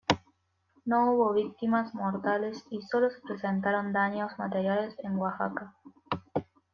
[0.83, 5.75] No hubo víctimas mortales y solo se presentaron daños materiales en Oaxaca.